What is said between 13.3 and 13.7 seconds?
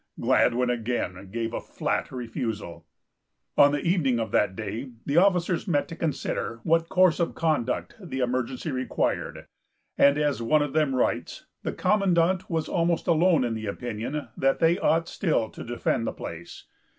in the